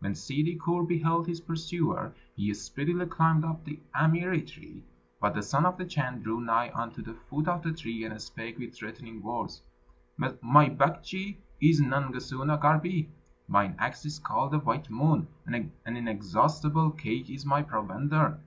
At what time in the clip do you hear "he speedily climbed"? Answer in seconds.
2.36-3.46